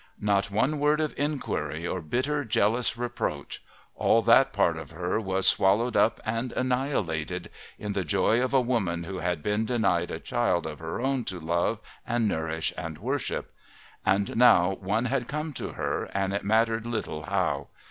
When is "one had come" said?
14.73-15.53